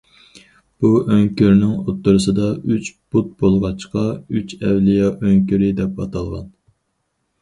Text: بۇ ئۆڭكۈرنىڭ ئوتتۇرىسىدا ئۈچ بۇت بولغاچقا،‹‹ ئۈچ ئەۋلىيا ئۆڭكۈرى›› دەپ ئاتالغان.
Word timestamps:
بۇ 0.83 0.89
ئۆڭكۈرنىڭ 1.15 1.75
ئوتتۇرىسىدا 1.81 2.47
ئۈچ 2.77 2.89
بۇت 3.17 3.29
بولغاچقا،‹‹ 3.43 4.07
ئۈچ 4.39 4.57
ئەۋلىيا 4.63 5.13
ئۆڭكۈرى›› 5.13 5.71
دەپ 5.83 6.01
ئاتالغان. 6.07 6.53